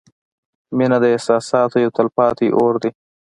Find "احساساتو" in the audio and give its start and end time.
1.15-1.75